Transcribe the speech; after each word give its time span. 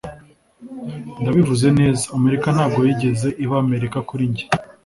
Ndabivuze 1.21 1.67
neza, 1.79 2.03
Amerika 2.17 2.47
ntabwo 2.55 2.79
yigeze 2.87 3.27
iba 3.43 3.55
Amerika 3.65 3.97
kuri 4.09 4.23
njye, 4.31 4.45